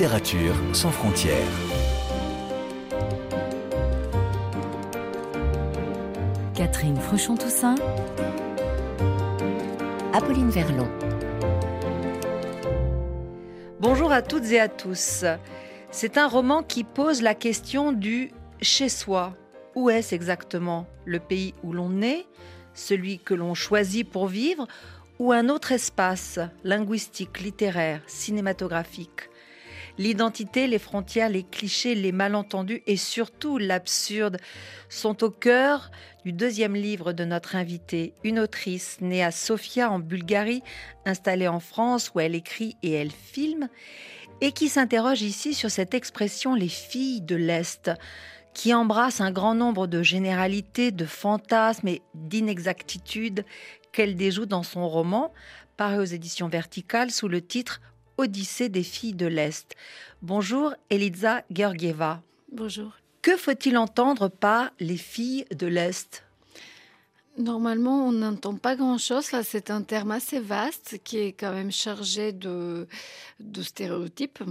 [0.00, 1.36] Littérature sans frontières.
[6.54, 7.74] Catherine Fruchon-Toussaint.
[10.14, 10.88] Apolline Verlon.
[13.78, 15.26] Bonjour à toutes et à tous.
[15.90, 18.30] C'est un roman qui pose la question du
[18.62, 19.34] chez soi.
[19.74, 22.24] Où est-ce exactement Le pays où l'on est
[22.72, 24.66] Celui que l'on choisit pour vivre
[25.18, 29.28] Ou un autre espace linguistique, littéraire, cinématographique
[29.98, 34.38] L'identité, les frontières, les clichés, les malentendus et surtout l'absurde
[34.88, 35.90] sont au cœur
[36.24, 40.62] du deuxième livre de notre invitée, une autrice née à Sofia en Bulgarie,
[41.06, 43.68] installée en France où elle écrit et elle filme,
[44.40, 47.90] et qui s'interroge ici sur cette expression les filles de l'Est
[48.54, 53.44] qui embrasse un grand nombre de généralités, de fantasmes et d'inexactitudes
[53.92, 55.32] qu'elle déjoue dans son roman,
[55.76, 57.80] paru aux éditions Verticales sous le titre
[58.20, 59.74] Odyssée des filles de l'Est.
[60.20, 62.20] Bonjour Eliza Georgieva.
[62.52, 62.92] Bonjour.
[63.22, 66.22] Que faut-il entendre par les filles de l'Est?
[67.38, 69.32] Normalement, on n'entend pas grand-chose.
[69.32, 72.86] Là, c'est un terme assez vaste qui est quand même chargé de,
[73.38, 74.42] de stéréotypes.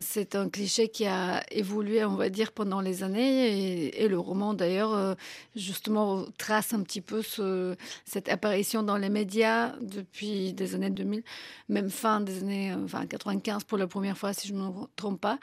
[0.00, 3.96] C'est un cliché qui a évolué, on va dire, pendant les années.
[3.96, 5.14] Et, le roman, d'ailleurs, euh,
[5.54, 11.22] justement, trace un petit peu ce, cette apparition dans les médias depuis des années 2000,
[11.68, 15.20] même fin des années enfin, 95 pour la première fois, si je ne me trompe
[15.20, 15.38] pas.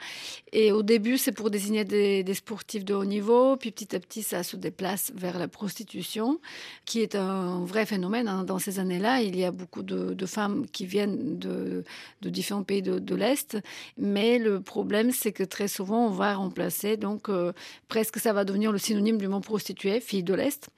[0.52, 3.56] Et au début, c'est pour désigner des, des sportifs de haut niveau.
[3.56, 6.40] Puis petit à petit, ça se déplace vers la prostitution,
[6.84, 8.28] qui est un vrai phénomène.
[8.28, 8.44] Hein.
[8.44, 11.84] Dans ces années-là, il y a beaucoup de, femmes qui viennent de,
[12.22, 13.58] de différents pays de, de l'Est.
[13.98, 17.52] Mais le problème, c'est que très souvent, on va remplacer, donc euh,
[17.88, 20.68] presque ça va devenir le synonyme du mot prostituée, fille de l'Est.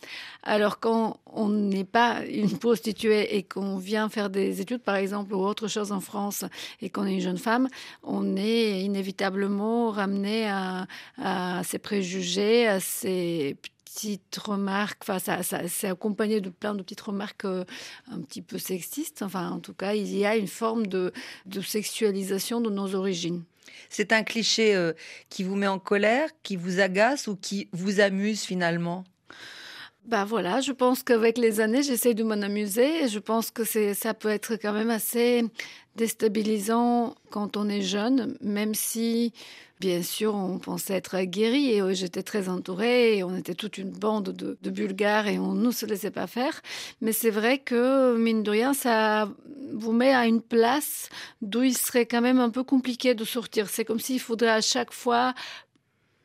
[0.42, 5.34] Alors quand on n'est pas une prostituée et qu'on vient faire des études, par exemple,
[5.34, 6.44] ou autre chose en France,
[6.81, 7.69] et qu'on est une jeune femme,
[8.03, 10.87] on est inévitablement ramené à,
[11.19, 13.56] à ces préjugés, à ces
[13.97, 17.65] petites remarques, enfin, ça, ça c'est accompagné de plein de petites remarques euh,
[18.10, 19.22] un petit peu sexistes.
[19.22, 21.12] Enfin, en tout cas, il y a une forme de,
[21.47, 23.43] de sexualisation de nos origines.
[23.88, 24.93] C'est un cliché euh,
[25.28, 29.04] qui vous met en colère, qui vous agace ou qui vous amuse finalement?
[30.06, 33.65] Bah voilà, je pense qu'avec les années, j'essaie de m'en amuser et je pense que
[33.65, 35.44] ça peut être quand même assez
[35.97, 39.33] déstabilisant quand on est jeune, même si,
[39.81, 43.91] bien sûr, on pensait être guéri et j'étais très entourée et on était toute une
[43.91, 46.61] bande de, de Bulgares et on ne se laissait pas faire.
[47.00, 49.28] Mais c'est vrai que, mine de rien, ça
[49.72, 51.09] vous met à une place
[51.43, 53.69] d'où il serait quand même un peu compliqué de sortir.
[53.69, 55.34] C'est comme s'il faudrait à chaque fois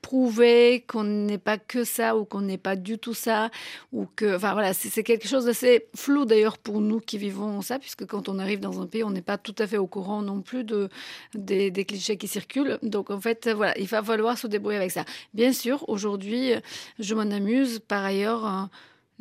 [0.02, 3.50] prouver qu'on n'est pas que ça ou qu'on n'est pas du tout ça
[3.92, 7.78] ou que enfin voilà c'est quelque chose d'assez flou d'ailleurs pour nous qui vivons ça
[7.80, 10.22] puisque quand on arrive dans un pays on n'est pas tout à fait au courant
[10.22, 10.90] non plus de
[11.36, 12.80] des, des, clichés qui circulent.
[12.82, 15.06] Donc en fait voilà il va falloir se débrouiller avec ça.
[15.34, 16.54] Bien sûr aujourd'hui
[17.00, 17.80] je m'en amuse.
[17.80, 18.70] Par ailleurs hein,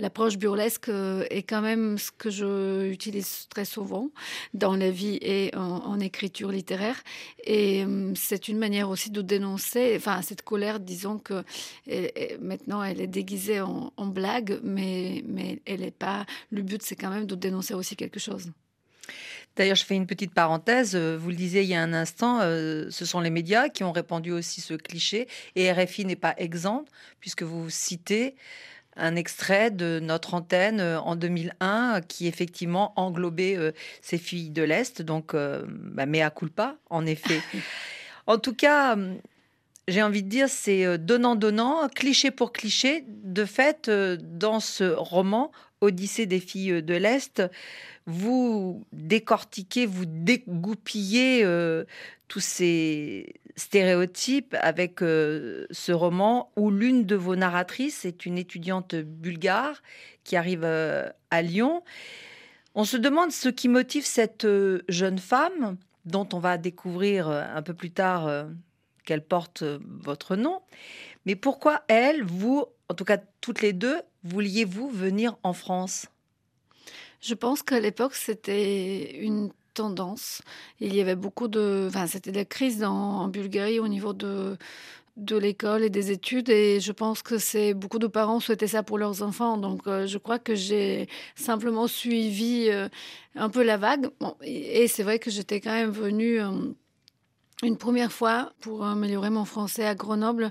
[0.00, 4.08] L'approche burlesque euh, est quand même ce que je utilise très souvent
[4.54, 6.96] dans la vie et en, écriture littéraire.
[7.44, 11.44] Et euh, c'est une manière aussi de dénoncer, enfin, cette colère, disons que
[12.40, 16.24] maintenant elle est déguisée en, blague, mais, mais elle n'est pas.
[16.50, 18.50] Le but, c'est quand même de dénoncer aussi quelque chose.
[19.56, 20.96] D'ailleurs, je fais une petite parenthèse.
[20.96, 23.92] Vous le disiez il y a un instant, euh, ce sont les médias qui ont
[23.92, 25.28] répandu aussi ce cliché.
[25.56, 26.84] Et RFI n'est pas exempt,
[27.20, 28.36] puisque vous citez
[29.00, 33.72] un extrait de notre antenne euh, en 2001 qui effectivement englobait euh,
[34.02, 35.02] ces filles de l'Est.
[35.02, 37.40] Donc, euh, bah, mea culpa, en effet.
[38.26, 38.96] en tout cas,
[39.88, 43.04] j'ai envie de dire, c'est donnant-donnant, cliché pour cliché.
[43.08, 47.42] De fait, dans ce roman, Odyssée des filles de l'Est,
[48.06, 51.44] vous décortiquez, vous dégoupillez
[52.28, 58.94] tous ces stéréotypes avec euh, ce roman où l'une de vos narratrices est une étudiante
[58.94, 59.82] bulgare
[60.24, 61.82] qui arrive euh, à Lyon.
[62.74, 67.60] On se demande ce qui motive cette euh, jeune femme, dont on va découvrir un
[67.60, 68.46] peu plus tard
[69.04, 70.62] qu'elle porte votre nom.
[71.26, 76.06] Mais pourquoi elle, vous, en tout cas toutes les deux, vouliez-vous venir en France?
[77.20, 80.42] Je pense qu'à l'époque, c'était une tendance.
[80.80, 81.86] Il y avait beaucoup de...
[81.88, 84.56] Enfin, c'était la crise en Bulgarie au niveau de
[85.16, 86.48] de l'école et des études.
[86.48, 89.56] Et je pense que c'est beaucoup de parents souhaitaient ça pour leurs enfants.
[89.56, 92.88] Donc euh, je crois que j'ai simplement suivi euh,
[93.36, 94.08] un peu la vague.
[94.42, 96.50] Et, c'est vrai que j'étais quand même venue euh,
[97.62, 100.50] une première fois pour améliorer mon français à Grenoble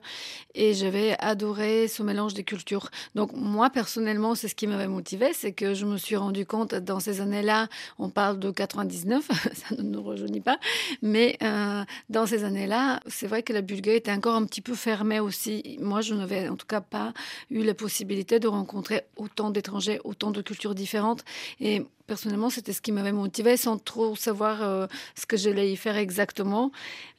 [0.53, 2.89] et j'avais adoré ce mélange des cultures.
[3.15, 6.75] Donc moi personnellement, c'est ce qui m'avait motivé, c'est que je me suis rendu compte
[6.75, 7.67] dans ces années-là,
[7.97, 10.59] on parle de 99, ça ne nous rejoignit pas,
[11.01, 14.75] mais euh, dans ces années-là, c'est vrai que la Bulgarie était encore un petit peu
[14.75, 15.77] fermée aussi.
[15.81, 17.13] Moi, je n'avais en tout cas pas
[17.49, 21.23] eu la possibilité de rencontrer autant d'étrangers, autant de cultures différentes
[21.59, 25.77] et personnellement, c'était ce qui m'avait motivé sans trop savoir euh, ce que j'allais y
[25.77, 26.71] faire exactement.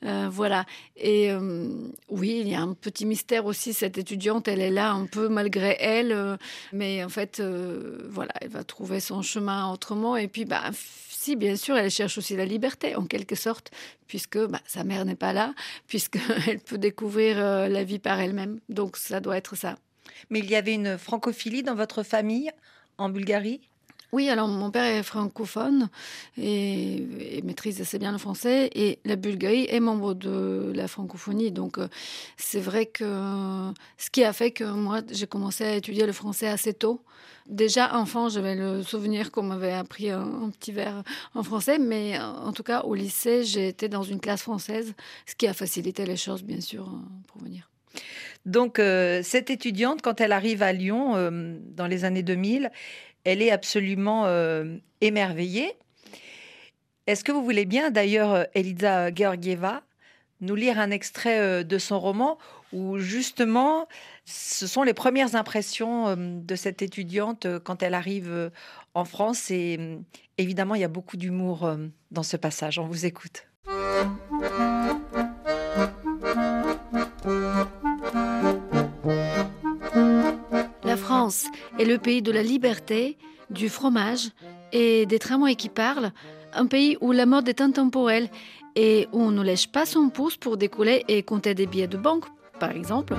[0.05, 0.67] Euh, voilà.
[0.97, 1.69] Et euh,
[2.09, 3.73] oui, il y a un petit mystère aussi.
[3.73, 6.39] Cette étudiante, elle est là un peu malgré elle,
[6.73, 7.41] mais en fait,
[8.11, 10.17] voilà, elle va trouver son chemin autrement.
[10.17, 10.65] Et puis, bah,
[11.09, 13.71] si, bien sûr, elle cherche aussi la liberté, en quelque sorte,
[14.09, 15.55] puisque bah, sa mère n'est pas là,
[15.87, 18.59] puisqu'elle peut découvrir la vie par elle-même.
[18.69, 19.77] Donc, ça doit être ça.
[20.31, 22.51] Mais il y avait une francophilie dans votre famille
[22.99, 23.70] en Bulgarie?
[24.13, 25.89] Oui, alors mon père est francophone
[26.37, 31.53] et, maîtrise assez bien le français et la Bulgarie est membre de la francophonie.
[31.53, 31.89] Donc euh,
[32.37, 33.05] c'est vrai que
[33.99, 37.03] ce qui a fait que moi j'ai commencé à étudier le français assez tôt.
[37.47, 41.03] Déjà enfant, j'avais le souvenir qu'on m'avait appris un, petit vers
[41.35, 44.95] en français, mais euh, en tout cas au lycée, j'ai été dans une classe française,
[45.27, 46.99] ce qui a facilité les choses bien sûr euh,
[47.29, 47.69] pour venir.
[48.47, 48.81] Donc
[49.23, 51.15] cette étudiante, quand elle arrive à Lyon
[51.77, 52.71] dans les années 2000,
[53.25, 55.73] elle est absolument euh, émerveillée.
[57.07, 59.83] Est-ce que vous voulez bien, d'ailleurs, euh, Elisa Georgieva,
[60.41, 62.39] nous lire un extrait euh, de son roman
[62.73, 63.89] où justement
[64.25, 68.53] ce sont les premières impressions de cette étudiante quand elle arrive
[68.95, 69.99] en France et
[70.39, 71.69] évidemment il y a beaucoup d'humour
[72.13, 72.79] dans ce passage.
[72.79, 73.49] On vous écoute.
[81.79, 83.17] Est le pays de la liberté,
[83.51, 84.31] du fromage
[84.73, 86.13] et des tramways qui parlent,
[86.53, 88.29] un pays où la mode est intemporelle
[88.77, 91.97] et où on ne lèche pas son pouce pour décoller et compter des billets de
[91.97, 92.25] banque,
[92.59, 93.17] par exemple.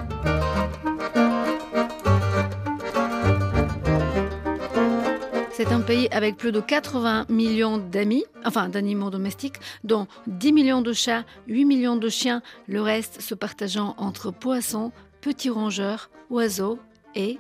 [5.54, 10.82] C'est un pays avec plus de 80 millions d'amis, enfin d'animaux domestiques, dont 10 millions
[10.82, 16.80] de chats, 8 millions de chiens, le reste se partageant entre poissons, petits rongeurs, oiseaux
[17.14, 17.38] et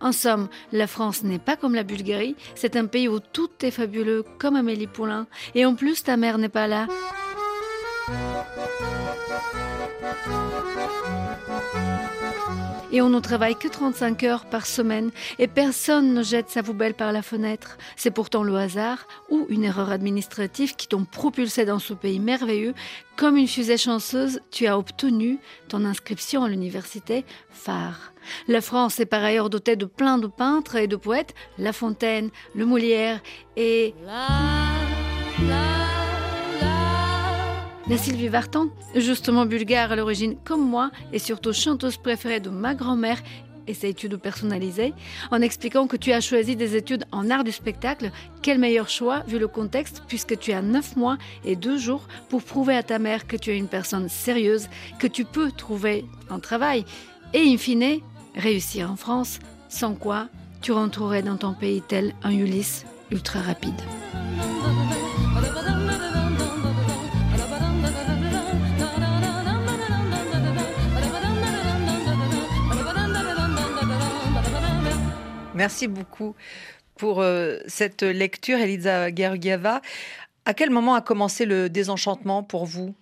[0.00, 3.70] en somme, la France n'est pas comme la Bulgarie, c'est un pays où tout est
[3.70, 6.86] fabuleux comme Amélie Poulain, et en plus ta mère n'est pas là.
[12.92, 15.10] Et on ne travaille que 35 heures par semaine
[15.40, 17.76] et personne ne jette sa poubelle par la fenêtre.
[17.96, 22.72] C'est pourtant le hasard ou une erreur administrative qui t'ont propulsé dans ce pays merveilleux.
[23.16, 28.12] Comme une fusée chanceuse, tu as obtenu ton inscription à l'université phare.
[28.46, 32.30] La France est par ailleurs dotée de plein de peintres et de poètes, La Fontaine,
[32.54, 33.20] Le Molière
[33.56, 33.92] et...
[34.06, 35.83] La
[37.96, 43.22] Sylvie Vartan, justement bulgare à l'origine comme moi et surtout chanteuse préférée de ma grand-mère
[43.72, 44.92] ses études personnalisées,
[45.30, 48.10] en expliquant que tu as choisi des études en art du spectacle,
[48.42, 52.42] quel meilleur choix vu le contexte puisque tu as 9 mois et 2 jours pour
[52.42, 56.40] prouver à ta mère que tu es une personne sérieuse, que tu peux trouver un
[56.40, 56.84] travail
[57.32, 58.00] et in fine
[58.34, 59.38] réussir en France,
[59.68, 60.28] sans quoi
[60.60, 63.80] tu rentrerais dans ton pays tel un Ulysse ultra rapide.
[75.54, 76.34] Merci beaucoup
[76.96, 79.80] pour euh, cette lecture, Elisa Georgieva.
[80.44, 82.94] À quel moment a commencé le désenchantement pour vous?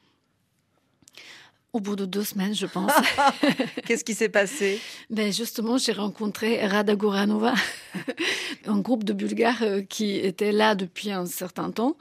[1.73, 2.93] Au bout de deux semaines, je pense.
[3.87, 4.81] Qu'est-ce qui s'est passé?
[5.09, 7.55] Ben Justement, j'ai rencontré Rada Goranova,
[8.67, 11.97] un groupe de Bulgares euh, qui était là depuis un certain temps.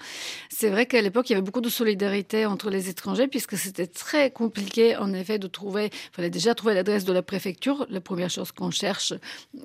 [0.50, 3.88] C'est vrai qu'à l'époque, il y avait beaucoup de solidarité entre les étrangers, puisque c'était
[3.88, 5.86] très compliqué, en effet, de trouver.
[5.86, 9.14] Il fallait déjà trouver l'adresse de la préfecture, la première chose qu'on cherche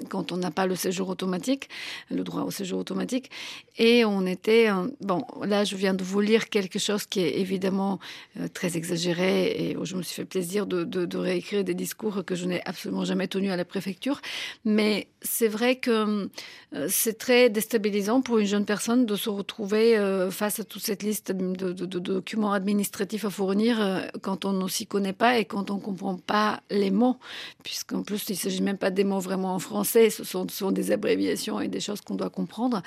[0.09, 1.69] quand on n'a pas le séjour automatique,
[2.11, 3.31] le droit au séjour automatique.
[3.79, 4.69] Et on était.
[5.01, 7.99] Bon, là, je viens de vous lire quelque chose qui est évidemment
[8.39, 12.45] euh, très exagéré et je me suis fait plaisir de, réécrire des discours que je
[12.45, 14.21] n'ai absolument jamais tenus à la préfecture.
[14.65, 16.29] Mais c'est vrai que
[16.75, 20.83] euh, c'est très déstabilisant pour une jeune personne de se retrouver euh, face à toute
[20.83, 25.47] cette liste de, documents administratifs à fournir euh, quand on ne s'y connaît pas et
[25.47, 27.17] quand on ne comprend pas les mots.
[27.63, 30.57] Puisqu'en plus, il ne s'agit même pas des mots vraiment en français, ce sont, ce
[30.57, 32.83] sont des abréviations et des choses qu'on doit comprendre.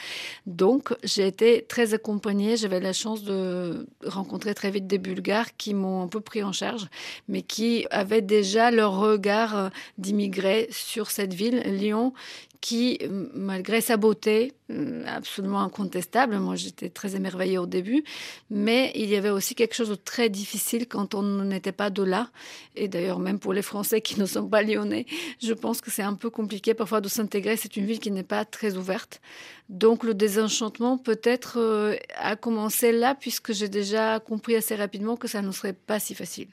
[0.45, 2.55] Donc, j'ai été très accompagnée.
[2.57, 6.51] J'avais la chance de rencontrer très vite des Bulgares qui m'ont un peu pris en
[6.51, 6.87] charge
[7.27, 12.13] mais qui avaient déjà leur regard d'immigrés sur cette ville, Lyon,
[12.61, 12.99] qui,
[13.33, 18.03] malgré sa beauté, euh, absolument incontestable, moi j'étais très émerveillée au début,
[18.49, 22.03] mais il y avait aussi quelque chose de très difficile quand on n'était pas de
[22.03, 22.29] là.
[22.75, 25.05] Et d'ailleurs, même pour les Français qui ne sont pas lyonnais,
[25.41, 27.55] je pense que c'est un peu compliqué parfois de s'intégrer.
[27.55, 29.21] C'est une ville qui n'est pas très ouverte.
[29.69, 35.27] Donc le désenchantement peut-être euh, a commencé là, puisque j'ai déjà compris assez rapidement que
[35.27, 36.49] ça ne serait pas si facile.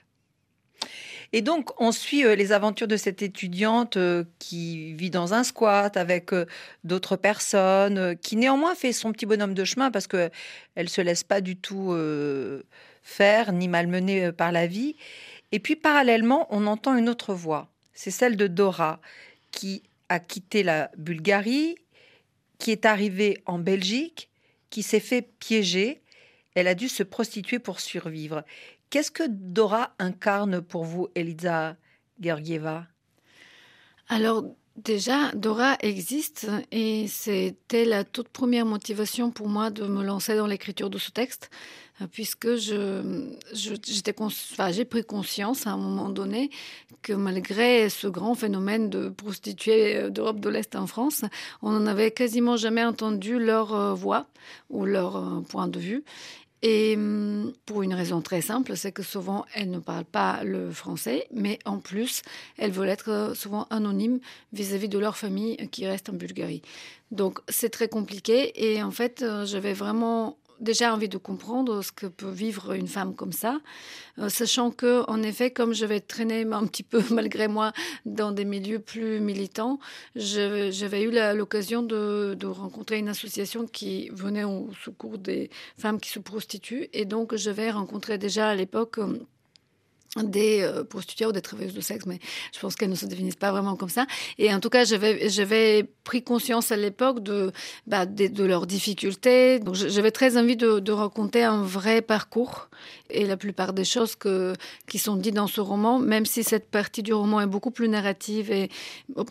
[1.32, 5.44] Et donc, on suit euh, les aventures de cette étudiante euh, qui vit dans un
[5.44, 6.46] squat avec euh,
[6.84, 10.30] d'autres personnes, qui néanmoins fait son petit bonhomme de chemin parce qu'elle
[10.76, 11.96] ne se laisse pas du tout
[13.02, 14.96] faire ni malmener par la vie.
[15.52, 17.68] Et puis, parallèlement, on entend une autre voix.
[17.94, 19.00] C'est celle de Dora,
[19.52, 21.76] qui a quitté la Bulgarie,
[22.58, 24.28] qui est arrivée en Belgique,
[24.70, 26.02] qui s'est fait piéger.
[26.54, 28.44] Elle a dû se prostituer pour survivre.
[28.90, 31.76] Qu'est-ce que Dora incarne pour vous, Elisa
[32.20, 32.86] Georgieva?
[34.08, 34.44] Alors,
[34.76, 40.46] déjà, Dora existe et c'était la toute première motivation pour moi de me lancer dans
[40.46, 41.50] l'écriture de ce texte,
[42.12, 46.50] puisque je, j'ai pris conscience à un moment donné
[47.02, 51.24] que malgré ce grand phénomène de prostituées d'Europe de l'Est en France,
[51.62, 54.26] on n'en avait quasiment jamais entendu leur euh, voix
[54.70, 56.04] ou leur euh, point de vue.
[56.62, 60.70] Et hum, pour une raison très simple, c'est que souvent elles ne parlent pas le
[60.70, 62.22] français, mais en plus,
[62.56, 64.20] elles veulent être euh, souvent anonymes
[64.52, 66.62] vis-à-vis de leur famille qui reste en Bulgarie.
[67.10, 71.92] Donc c'est très compliqué et en fait, euh, j'avais vraiment déjà envie de comprendre ce
[71.92, 73.60] que peut vivre une femme comme ça,
[74.18, 77.72] euh, sachant que, en effet, comme je vais traîner un petit peu malgré moi
[78.04, 79.78] dans des milieux plus militants,
[80.14, 86.10] j'avais eu l'occasion de, de, rencontrer une association qui venait au secours des femmes qui
[86.10, 88.98] se prostituent, et donc je vais rencontrer déjà à l'époque
[90.22, 92.18] des euh, prostituées ou des travailleuses de sexe, mais
[92.54, 94.06] je pense qu'elles ne se définissent pas vraiment comme ça.
[94.38, 97.52] Et en tout cas, j'avais pris conscience à l'époque de,
[97.86, 99.58] bah, de, leurs difficultés.
[99.58, 102.68] Donc, j'avais très envie de, de, raconter un vrai parcours.
[103.10, 104.54] Et la plupart des choses que,
[104.88, 107.88] qui sont dites dans ce roman, même si cette partie du roman est beaucoup plus
[107.88, 108.70] narrative et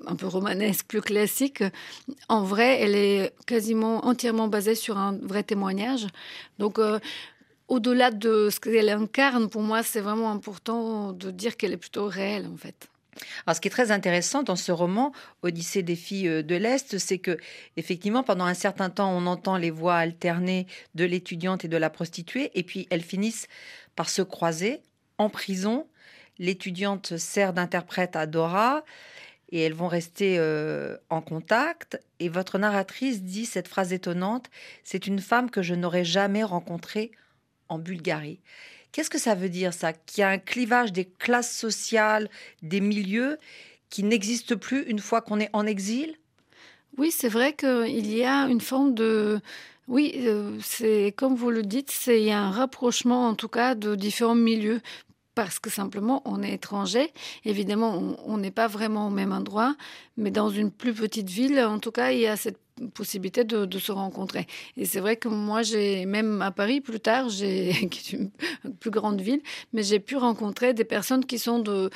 [0.05, 1.63] un peu romanesque, plus classique,
[2.29, 6.07] en vrai, elle est quasiment entièrement basée sur un vrai témoignage.
[6.59, 6.99] Donc, euh,
[7.67, 12.07] au-delà de ce qu'elle incarne, pour moi, c'est vraiment important de dire qu'elle est plutôt
[12.07, 12.87] réelle, en fait.
[13.45, 16.97] Alors, ce qui est très intéressant dans ce roman, Odyssée des filles euh, de l'Est,
[16.97, 17.37] c'est que,
[17.77, 21.89] effectivement, pendant un certain temps, on entend les voix alternées de l'étudiante et de la
[21.89, 23.47] prostituée, et puis elles finissent
[23.95, 24.81] par se croiser
[25.17, 25.87] en prison.
[26.37, 28.83] L'étudiante sert d'interprète à Dora
[29.49, 32.01] et elles vont rester euh, en contact.
[32.19, 34.49] Et votre narratrice dit cette phrase étonnante
[34.83, 37.11] C'est une femme que je n'aurais jamais rencontrée
[37.69, 38.39] en Bulgarie.
[38.91, 39.91] Qu'est-ce que ça veut dire ça?
[39.93, 42.29] Qu'il y a un clivage des classes sociales,
[42.61, 43.37] des milieux
[43.89, 46.15] qui n'existe plus une fois qu'on est en exil?
[46.97, 49.41] Oui, c'est vrai qu'il y a une forme de...
[49.87, 54.33] Oui, euh, c'est comme vous le dites, a un rapprochement en tout cas de différents
[54.33, 54.81] milieux
[55.35, 57.11] parce que simplement on est étranger.
[57.43, 59.75] Évidemment, on n'est pas vraiment au même endroit,
[60.17, 62.59] mais dans une plus petite ville, en tout cas, il y a cette
[62.93, 64.47] possibilité de, se rencontrer.
[64.77, 67.71] Et c'est vrai que moi, j'ai même à Paris plus tard, j'ai
[68.13, 69.41] une plus grande ville,
[69.73, 71.89] mais j'ai pu rencontrer des personnes qui sont de,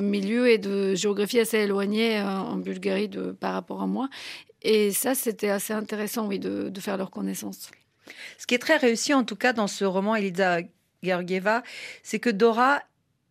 [0.00, 4.08] milieux et de géographie assez éloignés euh, en Bulgarie par rapport à moi.
[4.62, 7.70] Et ça, c'était assez intéressant, oui, de, de faire leur connaissance.
[8.38, 10.60] Ce qui est très réussi, en tout cas, dans ce roman, Elisa
[11.02, 11.62] Georgieva,
[12.02, 12.82] c'est que Dora,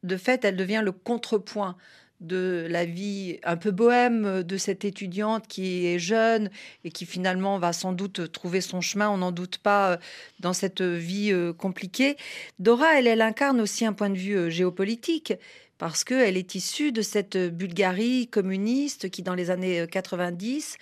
[0.03, 1.75] de fait, elle devient le contrepoint
[2.19, 6.49] de la vie un peu bohème de cette étudiante qui est jeune
[6.83, 9.97] et qui finalement va sans doute trouver son chemin, on n'en doute pas, euh,
[10.39, 12.17] dans cette vie euh, compliquée.
[12.59, 15.33] Dora, elle, elle incarne aussi un point de vue euh, géopolitique
[15.77, 20.77] parce qu'elle est issue de cette Bulgarie communiste qui, dans les années 90,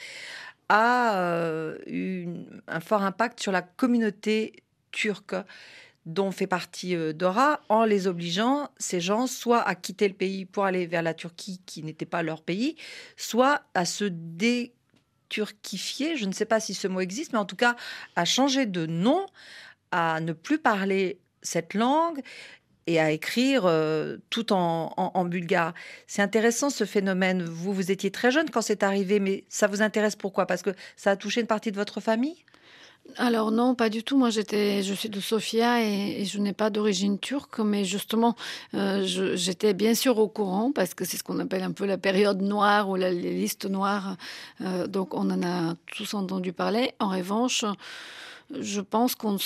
[0.69, 2.27] a eu
[2.67, 5.35] un fort impact sur la communauté turque
[6.07, 10.45] dont fait partie euh, Dora, en les obligeant, ces gens, soit à quitter le pays
[10.45, 12.77] pour aller vers la Turquie, qui n'était pas leur pays,
[13.17, 17.57] soit à se déturquifier, je ne sais pas si ce mot existe, mais en tout
[17.57, 17.75] cas
[18.15, 19.25] à changer de nom,
[19.91, 22.21] à ne plus parler cette langue
[22.87, 25.73] et à écrire euh, tout en, en bulgare.
[26.07, 27.43] C'est intéressant ce phénomène.
[27.43, 30.45] Vous, vous étiez très jeune quand c'est arrivé, mais ça vous intéresse pourquoi?
[30.45, 32.45] Parce que ça a touché une partie de votre famille?
[33.15, 34.17] Alors non, pas du tout.
[34.17, 38.35] Moi, j'étais, je suis de Sofia et, je n'ai pas d'origine turque, mais justement,
[38.73, 39.03] euh,
[39.35, 42.41] j'étais bien sûr au courant parce que c'est ce qu'on appelle un peu la période
[42.41, 44.17] noire ou la, les listes noires.
[44.61, 46.91] Euh, donc, on en a tous entendu parler.
[46.99, 47.65] En revanche,
[48.51, 49.37] je pense qu'on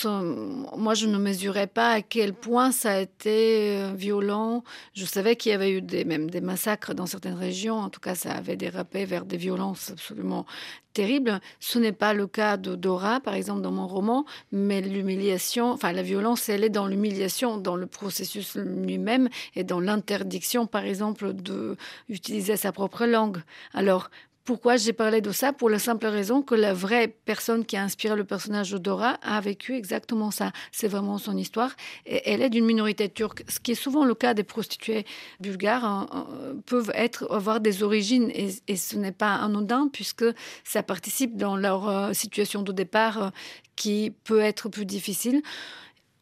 [0.77, 4.63] moi je ne mesurais pas à quel point ça a été euh, violent.
[4.93, 7.77] Je savais qu'il y avait eu des, même des massacres dans certaines régions.
[7.77, 10.45] En tout cas, ça avait dérapé vers des violences absolument
[10.93, 11.39] terribles.
[11.59, 15.93] Ce n'est pas le cas de Dora, par exemple, dans mon roman, mais l'humiliation, enfin
[15.93, 21.33] la violence, elle est dans l'humiliation, dans le processus lui-même et dans l'interdiction, par exemple,
[21.33, 21.77] de
[22.09, 23.41] utiliser sa propre langue.
[23.73, 24.09] Alors,
[24.51, 27.83] pourquoi j'ai parlé de ça Pour la simple raison que la vraie personne qui a
[27.83, 30.51] inspiré le personnage de Dora a vécu exactement ça.
[30.73, 31.73] C'est vraiment son histoire.
[32.05, 35.05] Et elle est d'une minorité turque, ce qui est souvent le cas des prostituées
[35.39, 36.91] bulgares, hein, euh, peuvent
[37.29, 40.25] avoir des origines et, et ce n'est pas anodin puisque
[40.65, 43.29] ça participe dans leur euh, situation de départ euh,
[43.77, 45.43] qui peut être plus difficile.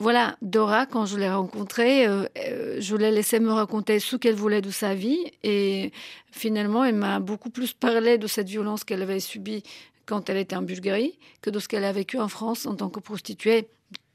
[0.02, 4.36] Voilà, Dora, quand je l'ai rencontrée, euh, euh, je l'ai laissée me raconter ce qu'elle
[4.36, 5.20] voulait de sa vie.
[5.44, 5.92] Et
[6.32, 9.62] finalement, elle m'a beaucoup plus parlé de cette violence qu'elle avait subie
[10.06, 12.90] quand elle était en Bulgarie que de ce qu'elle a vécu en France en tant
[12.90, 13.68] que prostituée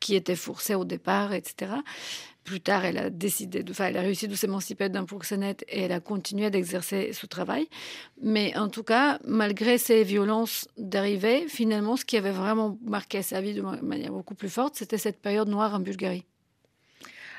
[0.04, 1.72] qui était forcée au départ, etc.
[2.44, 5.80] Plus tard, elle a décidé, de, enfin, elle a réussi de s'émanciper d'un proxénète et
[5.80, 7.68] elle a continué d'exercer ce travail.
[8.20, 13.40] Mais en tout cas, malgré ces violences d'arrivée, finalement, ce qui avait vraiment marqué sa
[13.40, 16.26] vie de manière beaucoup plus forte, c'était cette période noire en Bulgarie.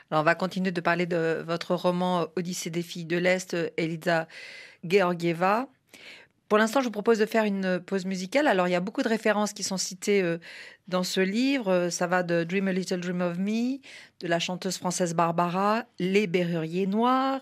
[0.10, 4.28] Alors, on va continuer de parler de votre roman Odyssée des filles de l'Est, Elisa
[4.84, 5.68] Georgieva.
[6.48, 8.48] Pour l'instant, je vous propose de faire une pause musicale.
[8.48, 10.38] Alors, il y a beaucoup de références qui sont citées euh,
[10.88, 11.70] dans ce livre.
[11.70, 13.80] Euh, ça va de Dream a Little Dream of Me,
[14.20, 17.42] de la chanteuse française Barbara, Les Berruriers Noirs.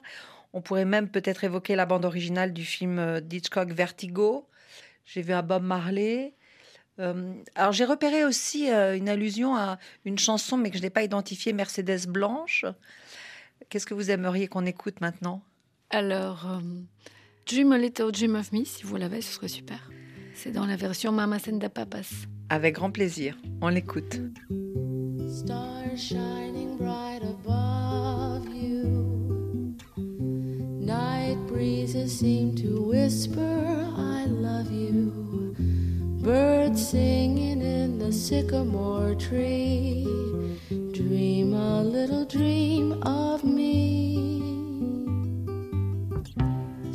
[0.54, 4.48] On pourrait même peut-être évoquer la bande originale du film euh, d'Hitchcock Vertigo.
[5.06, 6.34] J'ai vu un Bob Marley.
[6.98, 11.52] alors j'ai repéré aussi une allusion à une chanson, mais que je n'ai pas identifiée,
[11.52, 12.64] Mercedes Blanche.
[13.68, 15.42] Qu'est-ce que vous aimeriez qu'on écoute maintenant?
[15.90, 16.48] Alors,
[17.46, 19.92] Dream a Little Dream of Me, si vous l'avez, ce serait super.
[20.34, 22.26] C'est dans la version Mama Senda Papas.
[22.50, 24.22] Avec grand plaisir, on l'écoute.
[25.30, 29.76] Stars shining bright above you.
[30.80, 35.54] Night breezes seem to whisper, I love you.
[36.22, 40.08] Birds singing in the sycamore tree.
[40.94, 44.43] Dream a little dream of me.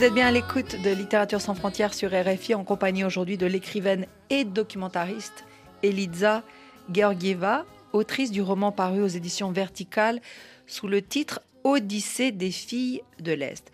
[0.00, 3.44] Vous êtes bien à l'écoute de Littérature sans frontières sur RFI en compagnie aujourd'hui de
[3.44, 5.44] l'écrivaine et documentariste
[5.82, 6.42] Eliza
[6.90, 10.22] Georgieva, autrice du roman paru aux éditions Verticales
[10.66, 13.70] sous le titre Odyssée des filles de l'Est.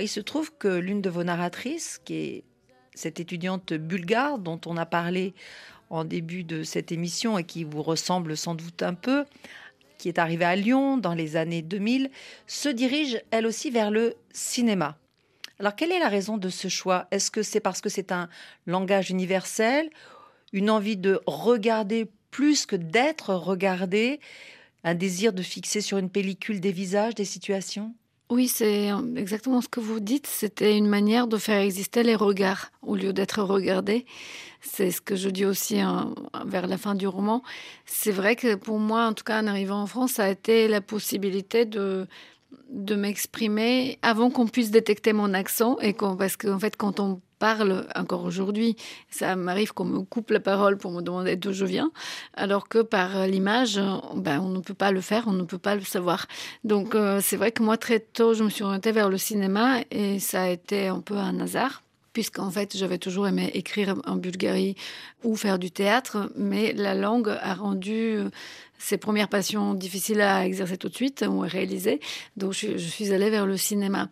[0.00, 2.44] Il se trouve que l'une de vos narratrices, qui est
[2.94, 5.34] cette étudiante bulgare dont on a parlé
[5.90, 9.24] en début de cette émission et qui vous ressemble sans doute un peu,
[9.98, 12.12] qui est arrivée à Lyon dans les années 2000,
[12.46, 14.96] se dirige elle aussi vers le cinéma.
[15.64, 17.06] Alors, quelle est la raison de ce choix?
[17.10, 18.28] Est-ce que c'est parce que c'est un
[18.66, 19.88] langage universel,
[20.52, 24.20] une envie de regarder plus que d'être regardé,
[24.82, 27.94] un désir de fixer sur une pellicule des visages, des situations?
[28.28, 30.26] Oui, c'est exactement ce que vous dites.
[30.26, 34.04] C'était une manière de faire exister les regards au lieu d'être regardé.
[34.60, 37.42] C'est ce que je dis aussi hein, vers la fin du roman.
[37.86, 40.68] C'est vrai que pour moi, en tout cas en arrivant en France, ça a été
[40.68, 42.06] la possibilité de
[42.70, 47.20] de m'exprimer avant qu'on puisse détecter mon accent et qu'on, parce qu'en fait quand on
[47.38, 48.76] parle encore aujourd'hui,
[49.10, 51.90] ça m'arrive qu'on me coupe la parole pour me demander d'où je viens,
[52.34, 53.80] alors que par l'image,
[54.14, 56.26] ben, on ne peut pas le faire, on ne peut pas le savoir.
[56.64, 59.80] Donc euh, c'est vrai que moi très tôt, je me suis orientée vers le cinéma
[59.90, 61.82] et ça a été un peu un hasard
[62.14, 64.76] puisqu'en fait j'avais toujours aimé écrire en Bulgarie
[65.24, 68.20] ou faire du théâtre, mais la langue a rendu
[68.78, 72.00] ses premières passions difficiles à exercer tout de suite ou à réaliser.
[72.36, 74.08] Donc je, je suis allée vers le cinéma.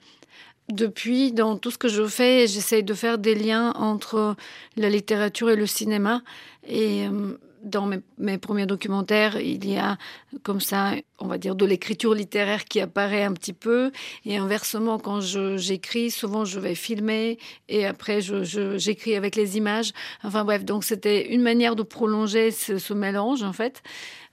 [0.68, 4.36] Depuis, dans tout ce que je fais, j'essaye de faire des liens entre
[4.76, 6.22] la littérature et le cinéma.
[6.66, 7.86] Et euh, dans
[8.18, 9.96] mes, premiers documentaires, il y a
[10.42, 13.92] comme ça, on va dire, de l'écriture littéraire qui apparaît un petit peu.
[14.24, 19.92] Et inversement, quand j'écris, souvent je vais filmer et après j'écris avec les images.
[20.22, 23.82] Enfin bref, donc c'était une manière de prolonger ce, mélange en fait.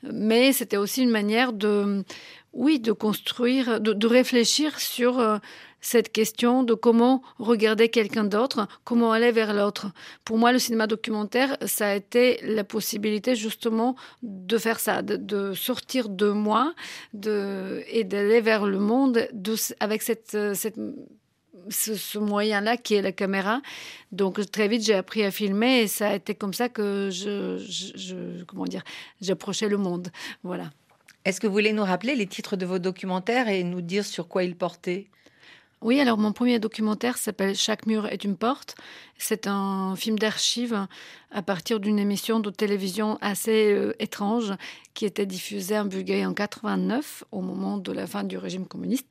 [0.04, 2.04] Mais c'était aussi une manière de,
[2.54, 5.40] oui, de construire, de, réfléchir sur...
[5.82, 9.88] Cette question de comment regarder quelqu'un d'autre, comment aller vers l'autre.
[10.26, 15.54] Pour moi, le cinéma documentaire, ça a été la possibilité justement de faire ça, de,
[15.54, 16.74] sortir de moi
[17.14, 19.28] de, et d'aller vers le monde
[19.80, 20.38] avec cette,
[21.70, 23.62] ce, moyen-là qui est la caméra.
[24.12, 27.58] Donc très vite, j'ai appris à filmer et ça a été comme ça que je,
[27.58, 28.84] je comment dire,
[29.22, 30.10] j'approchais le monde.
[30.44, 30.72] Voilà.
[31.26, 34.28] Est-ce que vous voulez nous rappeler les titres de vos documentaires et nous dire sur
[34.28, 35.08] quoi ils portaient?
[35.82, 38.76] Oui, alors mon premier documentaire s'appelle Chaque mur est une porte.
[39.18, 40.88] C'est un film d'archives
[41.32, 44.54] à partir d'une émission de télévision assez euh, étrange
[44.94, 49.10] qui était diffusée en Bulgarie en 89 au moment de la fin du régime communiste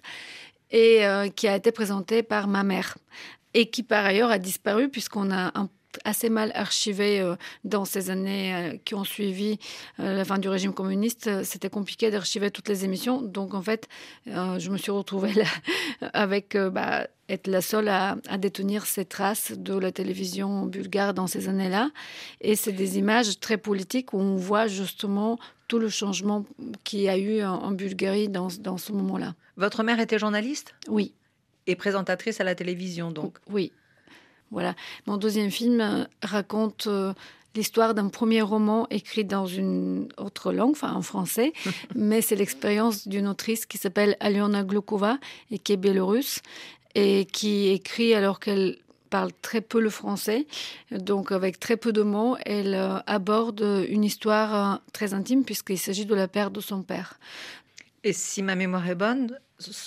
[0.71, 2.99] et euh, qui a été présentée par ma mère
[3.55, 5.71] et qui par ailleurs a disparu puisqu'on a un
[6.05, 9.59] assez mal archivé euh, dans ces années euh, qui ont suivi
[10.01, 11.45] euh, la fin du régime communiste.
[11.45, 13.23] C'était compliqué d'archiver toutes les émissions.
[13.23, 13.89] Donc, en fait,
[14.27, 15.45] je me suis retrouvée là
[16.13, 21.49] avec bah, être la seule à, détenir ces traces de la télévision bulgare dans ces
[21.49, 21.91] années-là.
[22.41, 26.47] Et c'est des images très politiques où on voit justement tout le changement
[26.85, 29.35] qu'il y a eu en, Bulgarie dans, dans ce moment-là.
[29.57, 30.75] Votre mère était journaliste?
[30.89, 31.13] Oui.
[31.67, 33.39] Et présentatrice à la télévision, donc?
[33.51, 33.73] Oui.
[34.51, 34.75] Voilà.
[35.07, 37.13] Mon deuxième film euh, raconte euh,
[37.55, 41.53] l'histoire d'un premier roman écrit dans une autre langue, enfin en français,
[41.95, 45.19] mais c'est l'expérience d'une autrice qui s'appelle Aliona Glukova
[45.51, 46.41] et qui est biélorusse
[46.95, 48.79] et qui écrit alors qu'elle
[49.11, 50.47] parle très peu le français,
[50.91, 56.05] donc avec très peu de mots, elle euh, aborde une histoire très intime puisqu'il s'agit
[56.05, 57.19] de la perte de son père.
[58.05, 59.39] Et si ma mémoire est bonne,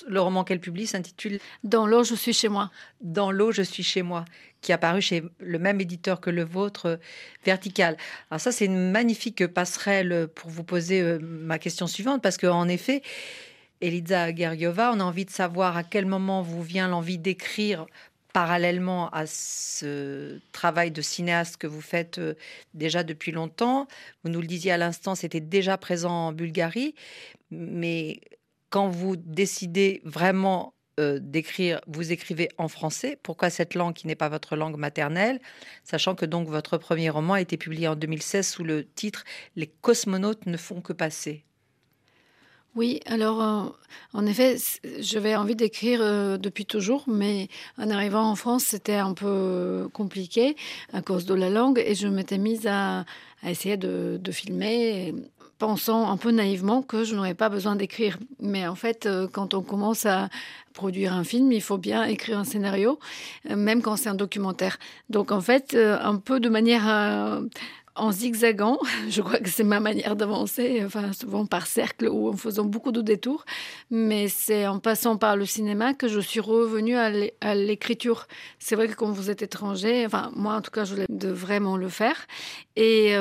[0.08, 2.72] le roman qu'elle publie s'intitule Dans l'eau, je suis chez moi.
[3.02, 4.26] Dans l'eau, je suis chez moi,
[4.62, 6.98] qui a paru chez le même éditeur que le vôtre, euh,
[7.46, 7.98] Vertical.
[8.30, 12.68] Alors ça, c'est une magnifique passerelle pour vous poser euh, ma question suivante, parce qu'en
[12.68, 13.02] effet,
[13.80, 17.88] Eliza Gergiova, on a envie de savoir à quel moment vous vient l'envie d'écrire
[18.34, 22.36] parallèlement à ce travail de cinéaste que vous faites euh,
[22.74, 23.88] déjà depuis longtemps.
[24.24, 26.96] Vous nous le disiez à l'instant, c'était déjà présent en Bulgarie,
[27.50, 28.22] mais
[28.72, 33.20] quand vous décidez vraiment euh, d'écrire, vous écrivez en français.
[33.22, 35.40] Pourquoi cette langue qui n'est pas votre langue maternelle
[35.84, 39.24] Sachant que donc votre premier roman a été publié en 2016 sous le titre
[39.56, 41.46] Les cosmonautes ne font que passer.
[42.74, 43.70] Oui, alors euh,
[44.14, 44.56] en effet,
[45.00, 50.56] j'avais envie d'écrire euh, depuis toujours, mais en arrivant en France, c'était un peu compliqué
[50.94, 53.04] à cause de la langue et je m'étais mise à,
[53.44, 55.14] essayer de, de filmer
[55.62, 58.18] pensant un peu naïvement que je n'aurais pas besoin d'écrire.
[58.40, 60.28] Mais en fait, euh, quand on commence à
[60.74, 62.98] produire un film, il faut bien écrire un scénario,
[63.48, 64.80] euh, même quand c'est un documentaire.
[65.12, 66.88] Donc en fait, euh, un peu de manière
[67.94, 72.34] en zigzagant, je crois que c'est ma manière d'avancer, enfin souvent par cercle ou en
[72.34, 73.46] faisant beaucoup de détours,
[73.92, 78.28] mais c'est en passant par le cinéma que je suis revenue à l'écriture.
[78.58, 81.78] C'est vrai que quand vous êtes étranger, enfin moi en tout cas je voulais vraiment
[81.78, 82.26] le faire
[82.76, 83.16] et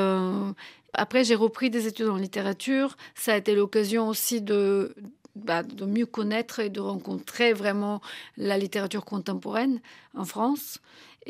[0.95, 2.97] après, j'ai repris des études en littérature.
[3.15, 4.95] Ça a été l'occasion aussi de,
[5.37, 8.01] bah, de mieux connaître et de rencontrer vraiment
[8.37, 9.81] la littérature contemporaine
[10.17, 10.81] en France.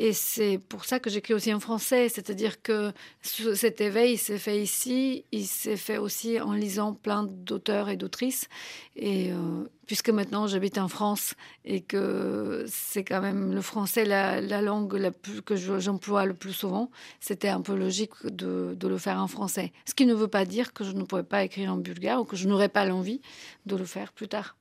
[0.03, 4.59] Et c'est pour ça que j'écris aussi en français, c'est-à-dire que cet éveil s'est fait
[4.59, 8.47] ici, il s'est fait aussi en lisant plein d'auteurs et d'autrices.
[8.95, 11.35] Et euh, puisque maintenant j'habite en France
[11.65, 16.53] et que c'est quand même le français la, langue la plus, que j'emploie le plus
[16.53, 19.71] souvent, c'était un peu logique de, de, le faire en français.
[19.85, 22.25] Ce qui ne veut pas dire que je ne pourrais pas écrire en bulgare ou
[22.25, 23.21] que je n'aurais pas l'envie
[23.67, 24.57] de le faire plus tard.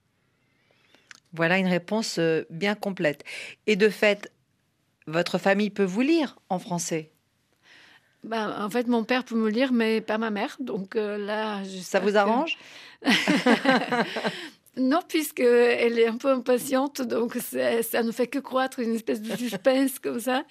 [1.33, 3.25] Voilà une réponse euh, bien complète.
[3.67, 4.31] Et de fait,
[5.11, 7.11] votre famille peut vous lire en français
[8.25, 10.57] ben, En fait, mon père peut me lire, mais pas ma mère.
[10.61, 12.59] Donc euh, là, ça vous arrange?
[14.77, 19.37] Non, puisqu'elle est un peu impatiente, donc ça ne fait que croître une espèce de
[19.37, 20.45] suspense comme ça.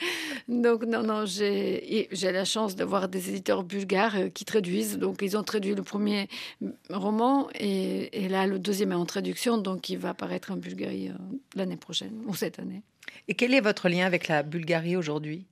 [0.49, 4.97] Donc non, non, j'ai la chance d'avoir des éditeurs bulgares euh, qui traduisent.
[4.97, 6.27] Donc ils ont traduit le premier
[6.89, 11.09] roman et, et là le deuxième est en traduction, donc il va apparaître en Bulgarie
[11.09, 11.13] euh,
[11.55, 12.83] l'année prochaine ou cette année.
[13.27, 15.45] Et quel est votre lien avec la Bulgarie aujourd'hui?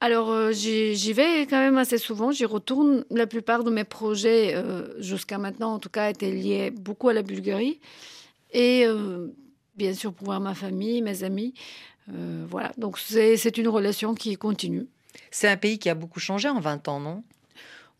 [0.00, 2.30] Alors, euh, j'y vais quand même assez souvent.
[2.30, 3.04] J'y retourne.
[3.10, 7.12] La plupart de mes projets, euh, jusqu'à maintenant en tout cas, étaient liés beaucoup à
[7.12, 7.80] la Bulgarie.
[8.52, 9.26] Et euh,
[9.76, 11.54] bien sûr, pour voir ma famille, mes amis.
[12.48, 12.72] Voilà.
[12.78, 14.86] Donc, c'est c'est une relation qui continue.
[15.30, 17.22] C'est un pays qui a beaucoup changé en 20 ans, non?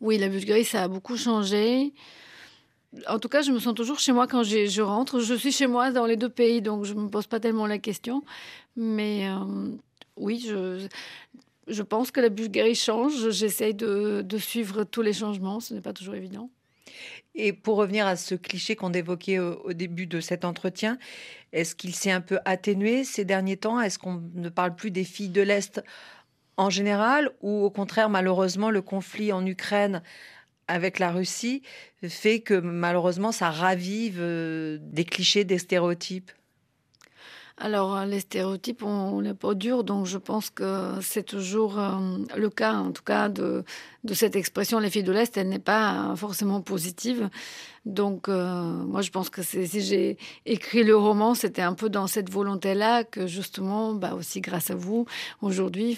[0.01, 1.93] Oui, la Bulgarie, ça a beaucoup changé.
[3.07, 5.21] En tout cas, je me sens toujours chez moi quand je rentre.
[5.21, 7.67] Je suis chez moi dans les deux pays, donc je ne me pose pas tellement
[7.67, 8.25] la question.
[8.77, 9.71] Mais euh,
[10.17, 10.49] oui,
[11.69, 13.31] je, pense que la Bulgarie change.
[13.31, 15.61] J'essaye de, suivre tous les changements.
[15.61, 16.51] Ce n'est pas toujours évident.
[17.35, 20.99] Et pour revenir à ce cliché qu'on évoquait au début de cet entretien,
[21.53, 23.81] est-ce qu'il s'est un peu atténué ces derniers temps?
[23.81, 25.83] Est-ce qu'on ne parle plus des filles de l'Est
[26.57, 30.03] en général Ou au contraire, malheureusement, le conflit en Ukraine
[30.69, 31.63] avec la Russie
[32.07, 36.31] fait que malheureusement, ça ravive euh, des clichés, des stéréotypes?
[37.61, 42.19] Alors, euh, les stéréotypes, on n'est pas dur, donc je pense que c'est toujours euh,
[42.37, 43.65] le cas, en tout cas, de,
[44.05, 47.29] de cette expression, les filles de l'Est, elle n'est pas forcément positive.
[47.85, 52.07] Donc, euh, moi, je pense que si j'ai écrit le roman, c'était un peu dans
[52.07, 55.07] cette volonté-là que, justement, bah, aussi grâce à vous,
[55.41, 55.97] aujourd'hui,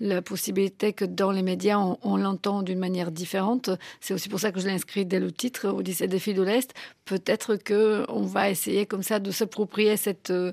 [0.00, 4.40] la possibilité que dans les médias, on, on l'entend d'une manière différente, c'est aussi pour
[4.40, 6.74] ça que je l'ai inscrit dès le titre, Odyssée des filles de l'Est.
[7.04, 9.94] Peut-être que on va essayer comme ça de s'approprier
[10.30, 10.52] euh,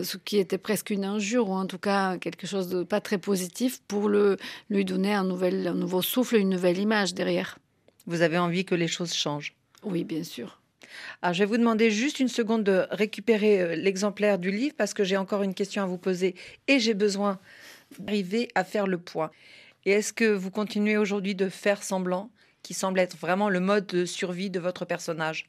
[0.00, 3.18] ce qui était presque une injure, ou en tout cas quelque chose de pas très
[3.18, 4.36] positif, pour le,
[4.70, 7.58] lui donner un, nouvel, un nouveau souffle, une nouvelle image derrière.
[8.06, 10.60] Vous avez envie que les choses changent Oui, bien sûr.
[11.22, 14.94] Alors, je vais vous demander juste une seconde de récupérer euh, l'exemplaire du livre parce
[14.94, 16.34] que j'ai encore une question à vous poser
[16.66, 17.38] et j'ai besoin
[17.98, 19.30] d'arriver à faire le point.
[19.84, 22.30] Et est-ce que vous continuez aujourd'hui de faire semblant,
[22.62, 25.48] qui semble être vraiment le mode de survie de votre personnage?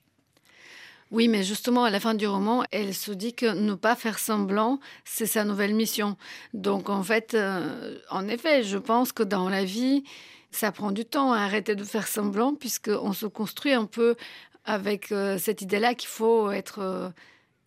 [1.11, 4.19] Oui, mais justement, à la fin du roman, elle se dit que ne pas faire
[4.19, 6.17] semblant, c'est sa nouvelle mission.
[6.53, 10.03] Donc, en fait, euh, en effet, je pense que dans la vie,
[10.51, 14.15] ça prend du temps à arrêter de faire semblant, puisqu'on se construit un peu
[14.65, 17.09] avec euh, cette idée-là qu'il faut être euh,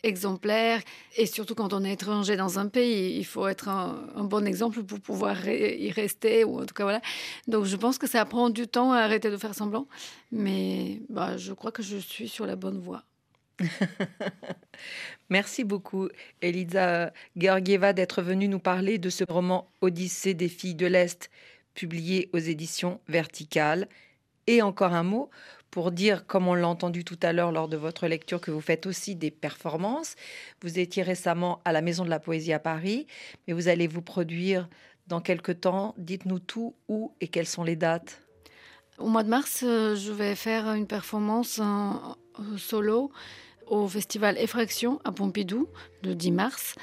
[0.03, 0.81] exemplaire.
[1.17, 4.83] Et surtout quand on est étranger dans un pays, il faut être un, bon exemple
[4.83, 7.01] pour pouvoir y rester, ou en tout cas, voilà.
[7.47, 9.87] Donc, je pense que ça prend du temps à arrêter de faire semblant.
[10.31, 13.03] Mais bah, je crois que je suis sur la bonne voie.
[15.29, 16.09] Merci beaucoup,
[16.41, 21.29] Elisa Georgieva, d'être venue nous parler de ce roman Odyssée des filles de l'Est,
[21.73, 23.87] publié aux éditions Verticales.
[24.47, 25.29] Et encore un mot
[25.71, 28.61] pour dire, comme on l'a entendu tout à l'heure lors de votre lecture, que vous
[28.61, 30.15] faites aussi des performances.
[30.61, 33.07] Vous étiez récemment à la Maison de la Poésie à Paris,
[33.47, 34.69] mais vous allez vous produire
[35.07, 35.95] dans quelques temps.
[35.97, 38.21] Dites-nous tout, où et quelles sont les dates?
[38.99, 42.17] Au mois de mars, euh, je vais faire une performance en
[42.57, 43.11] solo
[43.65, 45.67] au festival Effraction à Pompidou
[46.03, 46.75] le 10 mars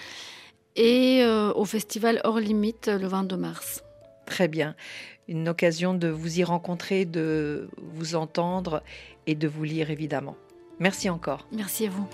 [0.75, 3.85] et euh, au festival Hors Limite le 22 mars.
[4.31, 4.77] Très bien.
[5.27, 8.81] Une occasion de vous y rencontrer, de vous entendre
[9.27, 10.37] et de vous lire évidemment.
[10.79, 11.49] Merci encore.
[11.51, 12.09] Merci à vous.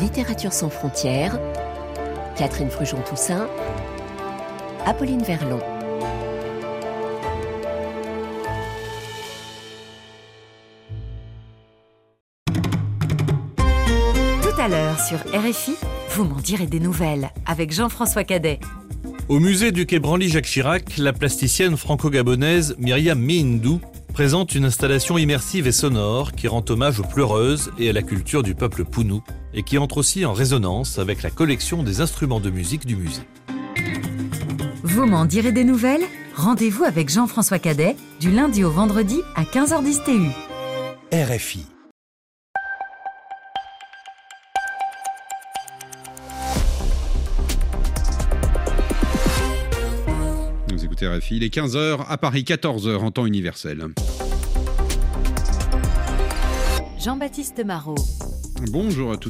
[0.00, 1.40] Littérature sans frontières,
[2.36, 3.48] Catherine Frujon-Toussaint,
[4.84, 5.58] Apolline Verlon.
[14.40, 15.74] Tout à l'heure sur RFI,
[16.16, 18.58] vous m'en direz des nouvelles avec Jean-François Cadet.
[19.28, 23.82] Au musée du Quai Branly-Jacques Chirac, la plasticienne franco-gabonaise Myriam Mihindou
[24.14, 28.42] présente une installation immersive et sonore qui rend hommage aux pleureuses et à la culture
[28.42, 32.48] du peuple Pounou et qui entre aussi en résonance avec la collection des instruments de
[32.48, 33.28] musique du musée.
[34.84, 36.04] Vous m'en direz des nouvelles?
[36.34, 40.30] Rendez-vous avec Jean-François Cadet du lundi au vendredi à 15h10 TU.
[41.12, 41.75] RFI.
[50.96, 53.88] Écoutez RFI, il est 15h, à Paris 14h en temps universel.
[56.98, 57.96] Jean-Baptiste Marot.
[58.70, 59.24] Bonjour à tous.